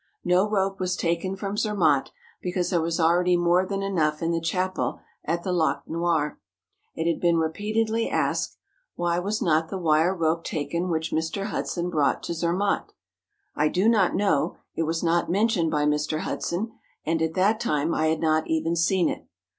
[0.25, 2.09] No rope was taken from Zermatt,
[2.41, 6.39] because there was already more than enough in the chapel at the Lac Noir.
[6.95, 8.57] It has been repeatedly asked,'
[8.95, 11.43] Why was not the wire rope taken which Mr.
[11.51, 12.93] Hudson brought to Zermatt?'
[13.55, 16.21] I do not know; it was not mentioned by Mr.
[16.21, 16.71] Hudson,
[17.05, 19.27] and at that time I had not even seen it.